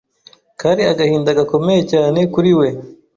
kari 0.59 0.81
agahinda 0.91 1.37
gakomeye 1.39 1.81
cyane 1.91 2.19
kuri 2.33 2.51
we 2.59 2.67